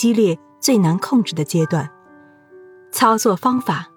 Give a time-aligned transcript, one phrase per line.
[0.00, 1.90] 激烈、最难控制的阶段。
[2.90, 3.90] 操作方法：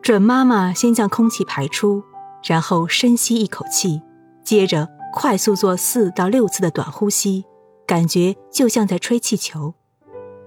[0.00, 2.00] 准妈妈先将空气排出，
[2.44, 4.00] 然后深吸一口气，
[4.44, 7.44] 接着快速做四到六次的短呼吸，
[7.84, 9.74] 感觉就像在吹气球，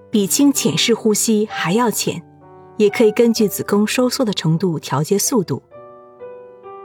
[0.10, 2.24] 比轻浅式呼吸还要浅。
[2.78, 5.62] 也可以根据子宫收缩的程度调节速度。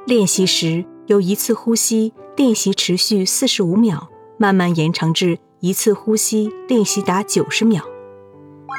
[0.04, 7.84] 练习时由一次呼吸练习持续四十五秒，慢慢延长至一次呼吸练习达九十秒。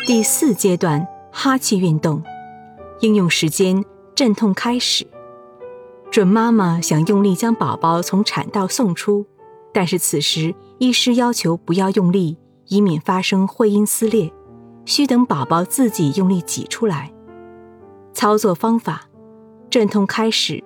[0.08, 2.24] 第四阶段哈气运动，
[3.02, 3.84] 应用时间
[4.16, 5.08] 阵痛开始。
[6.10, 9.26] 准妈妈想用力将宝宝从产道送出，
[9.72, 12.38] 但是此时医师要求不要用力，
[12.68, 14.32] 以免发生会阴撕裂。
[14.86, 17.14] 需等宝宝自己用力挤出来。
[18.14, 19.08] 操作方法：
[19.70, 20.62] 阵痛开始，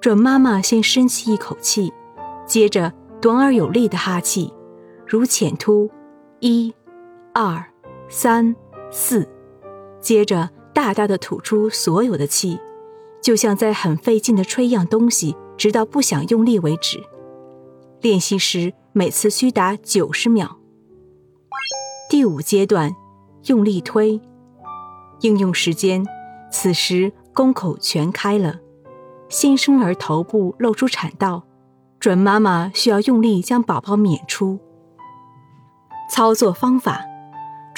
[0.00, 1.92] 准妈妈先深吸一口气，
[2.46, 4.54] 接着短而有力的哈气，
[5.04, 5.90] 如浅吐，
[6.38, 6.72] 一、
[7.34, 7.62] 二、
[8.08, 8.54] 三、
[8.90, 9.28] 四，
[10.00, 12.58] 接着大大的吐出所有的气，
[13.22, 17.02] 就像在很费劲的吹一样东西，直到不想用力为止。
[18.00, 20.58] 练习时每次需达九十秒。
[22.10, 22.94] 第五阶段。
[23.46, 24.20] 用力推，
[25.20, 26.04] 应用时间，
[26.50, 28.58] 此时宫口全开了，
[29.30, 31.44] 新生儿头部露出产道，
[31.98, 34.58] 准妈妈需要用力将宝宝娩出。
[36.12, 37.00] 操作方法：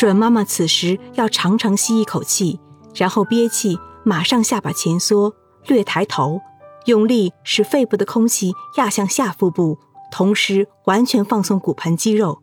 [0.00, 2.58] 准妈妈此时要长长吸一口气，
[2.94, 5.34] 然后憋气，马上下巴前缩，
[5.66, 6.40] 略抬头，
[6.86, 9.76] 用力使肺部的空气压向下腹部，
[10.10, 12.40] 同时完全放松骨盆肌肉。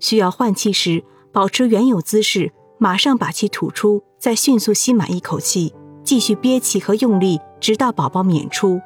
[0.00, 1.04] 需要换气时。
[1.30, 8.80] 保持原有姿势，马上把气吐出，再迅速吸满一口气，继续憋气和用力，直到宝宝娩出。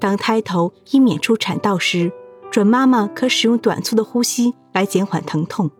[0.00, 2.10] 当胎头已娩出产道时，
[2.50, 5.70] 准妈妈可使用短促的呼吸来减缓疼痛。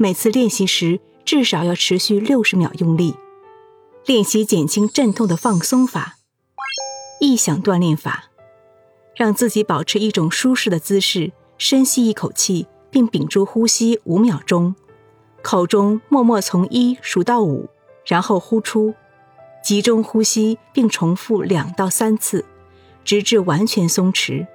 [0.00, 3.16] 每次练习时至少要持续六十秒用力。
[4.06, 6.18] 练习减轻阵痛的放松法，
[7.20, 8.30] 意想锻炼法，
[9.16, 14.76] 让自己保持一种舒适的姿势，深吸一口气，并屏住呼吸五秒钟。
[15.42, 17.68] 口中默默从一数到五，
[18.06, 18.94] 然后呼出，
[19.64, 22.44] 集中呼吸，并重复两到三次，
[23.04, 24.46] 直至完全松弛。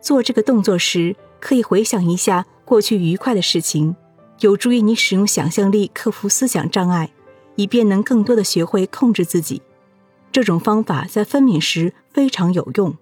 [0.00, 3.96] 做这个动作时，可以回想一下过去愉快的事情，
[4.40, 7.10] 有助于你使用想象力克服思想障碍，
[7.56, 9.62] 以便能更多的学会控制自己。
[10.30, 12.96] 这种方法在分娩时非常有用。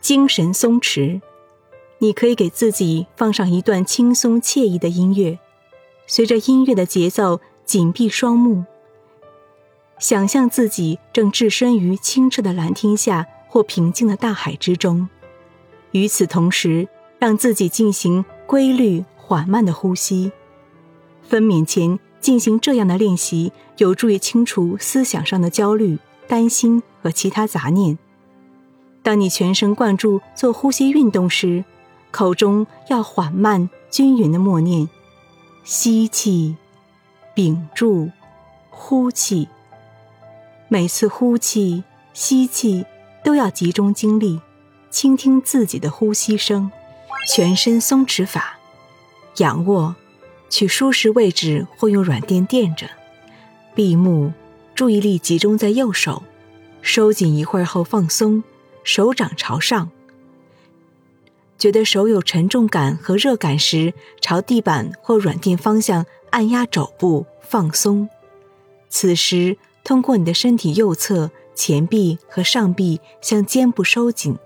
[0.00, 1.20] 精神松弛。
[1.98, 5.38] 你可以给自己放上一段轻松惬意的音乐，
[6.08, 8.64] 随着音乐的节奏，紧闭双目，
[10.00, 15.08] 想象自己正置身于清澈的蓝天下或平静的大海之中。
[15.92, 16.88] 与此同时，
[17.20, 20.30] 让自己进行规律缓慢的呼吸。
[21.22, 25.98] 分娩前进行这样的练习，有助于清除思想上的焦虑、
[26.28, 27.96] 担心和其他杂念。
[29.02, 31.64] 当你全神贯注做呼吸运动时，
[32.10, 34.86] 口中要缓慢均匀的默念，
[35.64, 36.54] 吸气，
[37.34, 38.10] 屏住，
[38.68, 39.48] 呼气。
[40.68, 42.84] 每次呼气、吸气
[43.24, 44.42] 都要集中精力，
[44.90, 46.70] 倾听自己的呼吸声。
[47.26, 48.58] 全身松弛法，
[49.38, 49.94] 仰卧，
[50.48, 52.86] 取舒适位置或用软垫垫着，
[53.74, 54.32] 闭目，
[54.74, 56.22] 注意力集中在右手，
[56.82, 58.44] 收紧一会儿后放松，
[58.84, 59.90] 手掌朝上。
[61.58, 68.08] 觉得手有沉重感和热感时，朝地板或软垫方向按压肘部，放松。
[68.88, 74.36] 此时，通过你的身体右侧前臂和上臂向肩部收紧，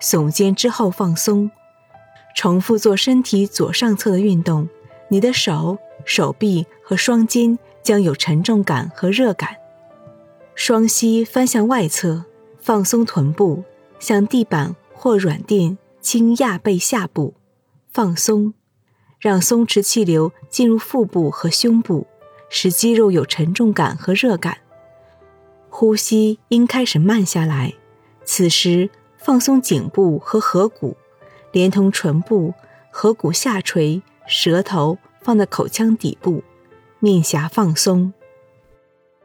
[0.00, 1.50] 耸肩之后放松。
[2.34, 4.68] 重复做身体左上侧的运动，
[5.08, 9.56] 你的手、手臂和双肩将有沉重感和热感。
[10.54, 12.24] 双膝翻向外侧，
[12.60, 13.64] 放松臀部，
[13.98, 15.78] 向地板或软垫。
[16.02, 17.34] 轻压背下部，
[17.92, 18.54] 放松，
[19.18, 22.06] 让松弛气流进入腹部和胸部，
[22.48, 24.56] 使肌肉有沉重感和热感。
[25.68, 27.74] 呼吸应开始慢下来，
[28.24, 28.88] 此时
[29.18, 30.96] 放松颈部和颌骨，
[31.52, 32.54] 连同唇部、
[32.90, 36.42] 颌骨下垂，舌头放在口腔底部，
[36.98, 38.12] 面颊放松。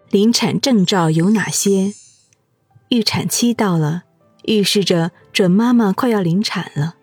[0.09, 1.93] 临产征兆有哪些？
[2.89, 4.03] 预产期到了。
[4.47, 6.97] 预示着准妈妈快要临产了，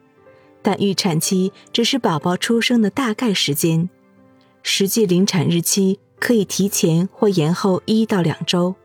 [0.63, 3.91] 但预产期只是宝宝出生的大概时间，
[4.63, 8.77] 实际临产日期可以提前或延后一到两周，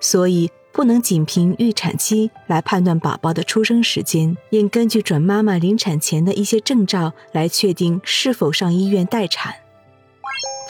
[0.00, 9.56] 所以不能仅凭预产期来判断宝宝的出生时间，应根据准妈妈临产前的一些征兆来确定是否上医院待产。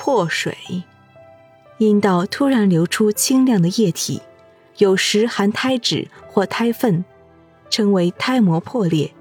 [0.01, 0.53] 破水，
[1.79, 4.21] 阴道突然流出清亮的液体，
[4.79, 7.05] 有时含胎脂或胎粪，
[7.71, 9.13] 称为胎膜破裂。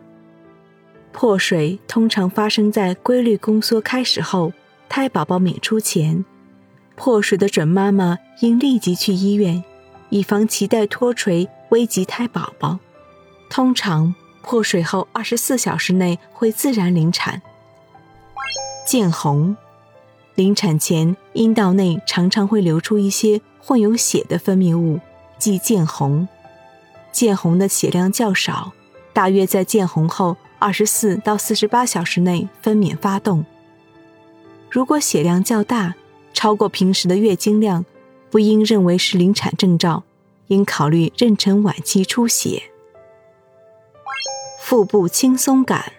[1.12, 4.52] 破水通常发生在规律宫缩开始后，
[4.90, 6.26] 胎宝宝娩出前。
[6.96, 9.64] 破水的准妈妈应立即去医院，
[10.10, 12.80] 以防脐带脱垂危及胎宝宝。
[13.50, 17.42] 通常破水后二十四小时内会自然临产。
[18.86, 19.56] 见红，
[20.36, 25.00] 临产前阴道内常常会流出一些混有血的分泌物，
[25.38, 26.28] 即见红。
[27.12, 28.72] 见红的血量较少，
[29.14, 30.38] 大约在见红后。
[30.62, 33.46] 二十四到四十八小时内分娩发动。
[34.70, 35.96] 如果血量较大，
[36.34, 37.86] 超过平时的月经量，
[38.30, 40.04] 不应认为是临产征兆，
[40.48, 42.64] 应考虑妊娠晚期出血。
[44.62, 45.94] 腹部轻松感，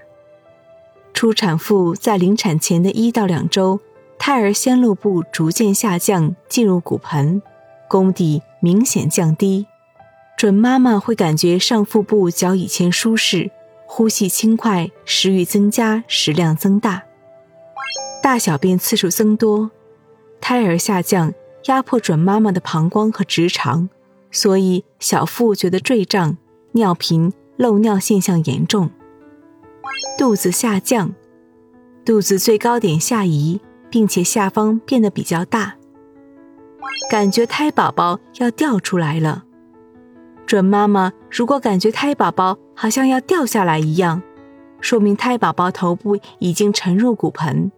[1.12, 3.80] 初产妇在临产前的一到两周，
[4.18, 7.42] 胎儿先露部逐渐下降，进入骨盆，
[7.88, 9.66] 宫底明显降低，
[10.36, 13.50] 准妈妈会感觉上腹部较以前舒适。
[13.92, 17.02] 呼吸轻快，食欲增加，食量增大，
[18.22, 19.72] 大小便次数增多，
[20.40, 21.34] 胎儿下降，
[21.66, 23.88] 压迫准妈妈的膀胱和直肠，
[24.30, 26.36] 所以小腹觉得坠胀、
[26.72, 28.90] 尿频、漏尿现象严重。
[30.18, 31.14] 肚子下降，
[32.04, 33.60] 肚子最高点下移，
[33.90, 35.74] 并且下方变得比较大，
[37.10, 39.44] 感觉胎宝宝要掉出来了。
[40.46, 44.22] 准妈妈如果感觉胎宝宝好像要掉下来一样，
[44.80, 47.70] 说明胎宝宝头部已经沉入骨盆。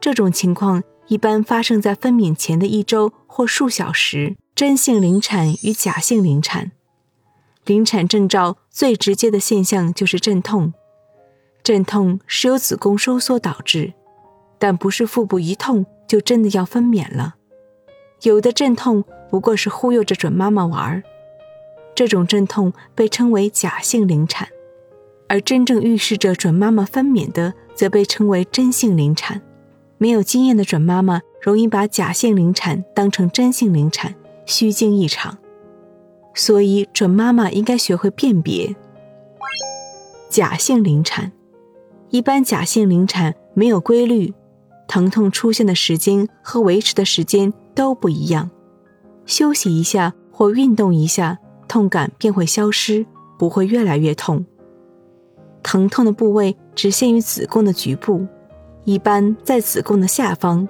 [0.00, 4.36] 这种情况一般发生在分娩前的一周或数小时。
[4.54, 6.72] 真性临产与假性临产，
[7.64, 10.74] 临产征兆最直接的现象就是阵痛。
[11.62, 13.94] 阵痛是由子宫收缩导致，
[14.58, 17.36] 但不是腹部一痛就真的要分娩了。
[18.22, 21.02] 有的阵痛不过是忽悠着准妈妈玩儿。
[21.94, 24.46] 这种阵痛被称为假性临产，
[25.26, 29.40] 而真正预示着准妈妈分娩的，则被称为真性临产。
[30.00, 34.14] 没有经验的准妈妈容易把假性临产当成真性临产，
[34.46, 35.36] 虚惊一场。
[36.32, 38.74] 所以，准妈妈应该学会辨别
[40.30, 41.30] 假性临产。
[42.08, 44.32] 一般假性临产没有规律，
[44.88, 48.50] 疼痛出现的时间和维持的时间都不一样。
[49.26, 51.38] 休息一下或运动一下。
[51.68, 53.06] 痛感便会消失，
[53.38, 54.44] 不会越来越痛。
[55.62, 58.26] 疼痛的部位只限于子宫的局部，
[58.84, 60.68] 一般在子宫的下方。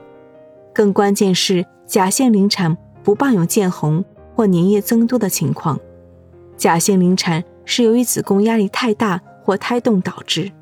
[0.72, 4.04] 更关键是，假性临产不伴有见红
[4.34, 5.78] 或粘液增多的情况。
[6.56, 10.52] 假性临产是由于子宫压力太大或胎动导致。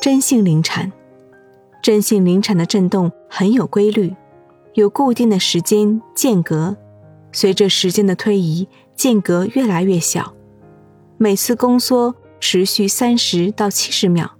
[0.00, 0.90] 真性临产，
[1.82, 4.14] 真性临产的震动很有规律，
[4.74, 6.76] 有固定的时间间隔，
[7.32, 8.68] 随着时间的推移。
[8.96, 10.34] 间隔越来越小，
[11.16, 14.30] 每次宫缩持续三十到七十秒，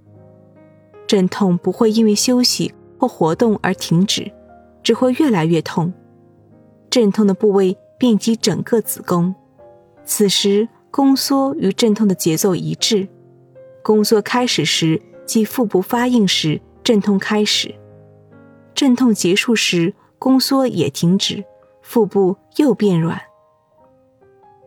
[1.11, 4.31] 阵痛不会因为休息或活动而停止，
[4.81, 5.91] 只会越来越痛。
[6.89, 9.35] 阵痛的部位遍及整个子宫，
[10.05, 13.09] 此时宫缩与阵痛的节奏一致。
[13.83, 17.75] 宫缩开始时即腹部发硬时，阵痛开始；
[18.73, 21.43] 阵痛结束时，宫缩也停止，
[21.81, 23.19] 腹部又变软。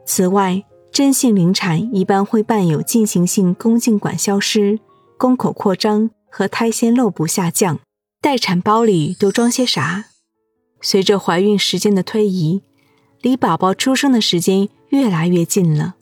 [0.04, 4.78] 此外，真性临产一般会伴有进行性宫颈管消失、
[5.16, 7.78] 宫口扩张和胎先漏部下降。
[8.20, 10.06] 待产包里都装些啥？
[10.80, 12.60] 随着怀孕时间的推移，
[13.20, 15.94] 离宝宝出生的时间越来越近了。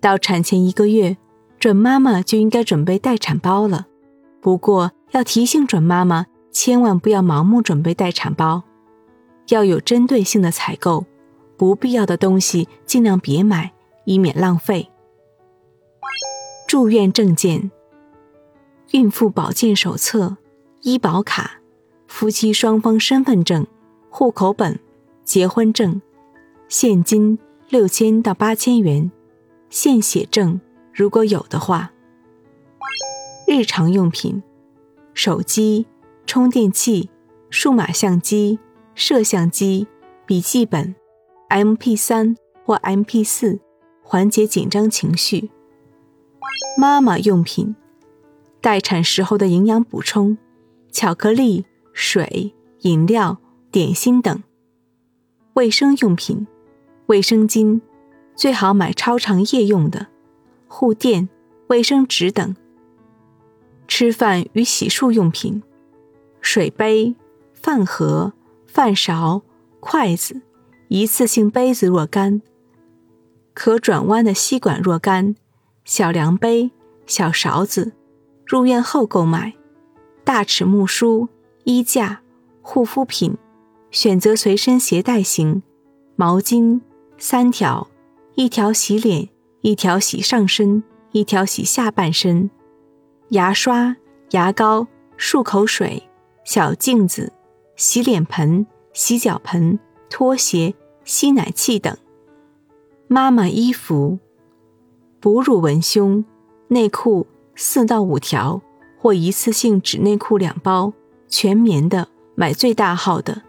[0.00, 1.16] 到产前一个月，
[1.60, 3.86] 准妈妈就应该准备待产包了。
[4.40, 8.64] 不过要提醒准妈妈，千万不要盲目准备待产包，
[9.50, 11.06] 要有针对性的采购。
[11.56, 13.72] 不必要的东西尽量别买，
[14.04, 14.90] 以免浪费。
[16.66, 17.70] 住院证件、
[18.92, 20.36] 孕妇保健手册、
[20.82, 21.60] 医保卡、
[22.08, 23.66] 夫妻双方身份证、
[24.08, 24.78] 户口本、
[25.24, 26.02] 结婚证、
[26.68, 29.10] 现金六千到八千元、
[29.68, 30.60] 献血证
[30.92, 31.92] 如果有的话。
[33.46, 34.42] 日常用品：
[35.14, 35.86] 手机、
[36.26, 37.10] 充电器、
[37.48, 38.58] 数码相机、
[38.94, 39.86] 摄像机、
[40.26, 40.94] 笔记本。
[41.48, 43.58] M P 三或 M P 四，
[44.04, 45.50] 缓解紧张情绪。
[46.78, 47.74] 妈妈用品，
[48.60, 50.36] 待产时候的营养补充，
[50.92, 53.38] 巧克力、水、饮料、
[53.70, 54.42] 点心等。
[55.54, 56.46] 卫生用品，
[57.06, 57.80] 卫生巾，
[58.34, 60.08] 最好买超长夜用的。
[60.68, 61.28] 护垫、
[61.68, 62.54] 卫生纸等。
[63.88, 65.62] 吃饭与洗漱用品，
[66.40, 67.16] 水杯、
[67.52, 68.32] 饭盒、
[68.66, 69.42] 饭勺、
[69.80, 70.42] 筷子、
[70.88, 72.40] 一次性杯子若干，
[73.52, 75.34] 可转弯的吸管若干，
[75.84, 76.70] 小量杯、
[77.04, 77.92] 小勺子，
[78.50, 79.54] 入院后购买。
[80.24, 81.28] 大尺木梳、
[81.62, 82.20] 衣架、
[82.62, 83.36] 护肤品，
[83.92, 85.62] 选择随身携带型。
[86.16, 86.80] 毛巾
[87.16, 87.86] 三条，
[88.34, 89.28] 一条洗脸，
[89.60, 92.50] 一条洗上身，一条洗下半身。
[93.28, 93.96] 牙刷、
[94.30, 96.02] 牙膏、漱口水、
[96.42, 97.32] 小镜子、
[97.76, 99.78] 洗脸盆、洗脚盆、
[100.10, 101.96] 拖鞋、吸奶器等。
[103.06, 104.18] 妈妈衣服：
[105.20, 106.24] 哺乳文胸
[106.66, 107.28] 内裤
[107.62, 108.62] 四到五条，
[108.98, 110.94] 或一次性纸内裤两包，
[111.28, 113.42] 全棉的，买最大号的。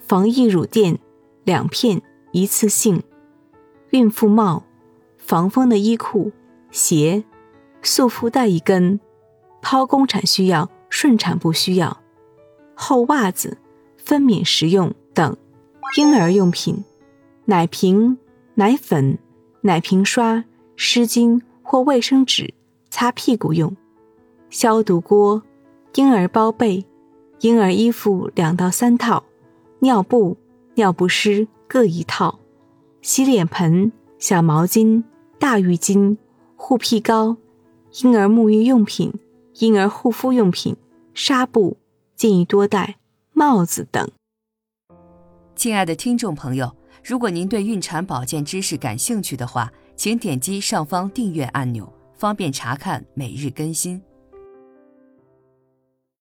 [0.00, 0.98] 防疫乳垫
[1.44, 2.00] 两片，
[2.32, 3.02] 一次性。
[3.90, 4.64] 孕妇帽，
[5.18, 6.32] 防风的衣裤、
[6.70, 7.22] 鞋。
[7.82, 8.98] 束缚带一根，
[9.60, 11.98] 剖宫产需要，顺产不需要。
[12.74, 13.58] 厚袜子、
[13.98, 15.36] 分娩时用等。
[15.98, 16.82] 婴儿用品：
[17.44, 18.16] 奶瓶、
[18.54, 19.18] 奶粉、
[19.60, 20.44] 奶瓶刷、
[20.76, 22.54] 湿巾或卫生纸，
[23.00, 23.76] 擦屁股用。
[24.50, 25.40] 消毒锅、
[25.94, 26.84] 婴儿包被、
[27.38, 29.22] 婴儿衣服两到三套，
[29.78, 30.36] 尿布、
[30.74, 32.40] 尿不湿各一套。
[33.00, 35.04] 洗脸盆、小毛巾、
[35.38, 36.16] 大浴巾、
[36.56, 37.36] 护屁膏。
[38.02, 39.14] 婴儿沐浴用品、
[39.60, 40.74] 婴儿护肤用品、
[41.14, 41.76] 纱布，
[42.16, 42.96] 建议多戴
[43.32, 44.10] 帽子等。
[45.54, 46.74] 亲爱的听众朋友，
[47.04, 54.02] 如果您对孕产保健知识感兴趣的话，请点击上方订阅按钮，方便查看每日更新。